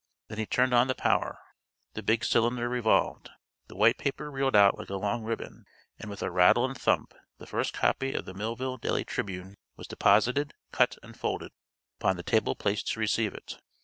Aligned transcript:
Then 0.29 0.39
he 0.39 0.47
turned 0.47 0.73
on 0.73 0.87
the 0.87 0.95
power; 0.95 1.37
the 1.93 2.01
big 2.01 2.25
cylinder 2.25 2.67
revolved; 2.67 3.29
the 3.67 3.75
white 3.75 3.99
paper 3.99 4.31
reeled 4.31 4.55
out 4.55 4.75
like 4.75 4.89
a 4.89 4.95
long 4.95 5.23
ribbon 5.23 5.65
and 5.99 6.09
with 6.09 6.23
a 6.23 6.31
rattle 6.31 6.65
and 6.65 6.75
thump 6.75 7.13
the 7.37 7.45
first 7.45 7.71
copy 7.75 8.11
of 8.15 8.25
the 8.25 8.33
Millville 8.33 8.77
Daily 8.77 9.05
Tribune 9.05 9.53
was 9.75 9.85
deposited, 9.85 10.55
cut 10.71 10.97
and 11.03 11.15
folded, 11.15 11.51
upon 11.99 12.17
the 12.17 12.23
table 12.23 12.55
placed 12.55 12.87
to 12.87 12.99
receive 12.99 13.35
it. 13.35 13.59